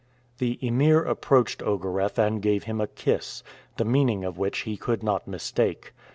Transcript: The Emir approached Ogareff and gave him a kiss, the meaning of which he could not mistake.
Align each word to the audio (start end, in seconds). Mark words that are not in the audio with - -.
The 0.39 0.57
Emir 0.67 1.03
approached 1.03 1.59
Ogareff 1.61 2.17
and 2.17 2.41
gave 2.41 2.63
him 2.63 2.81
a 2.81 2.87
kiss, 2.87 3.43
the 3.77 3.85
meaning 3.85 4.23
of 4.23 4.35
which 4.39 4.61
he 4.61 4.75
could 4.75 5.03
not 5.03 5.27
mistake. 5.27 5.93